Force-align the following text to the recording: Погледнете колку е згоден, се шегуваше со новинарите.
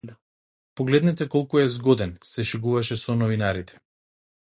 Погледнете 0.75 1.27
колку 1.35 1.61
е 1.65 1.67
згоден, 1.75 2.17
се 2.35 2.49
шегуваше 2.53 3.01
со 3.07 3.21
новинарите. 3.23 3.83